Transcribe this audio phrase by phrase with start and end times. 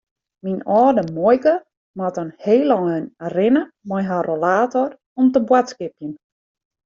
[0.43, 1.53] Myn âlde muoike
[1.97, 3.05] moat in heel ein
[3.35, 4.89] rinne mei har rollator
[5.19, 6.11] om te boadskipjen.